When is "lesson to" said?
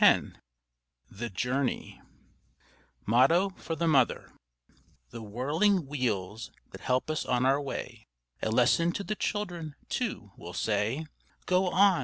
8.49-9.03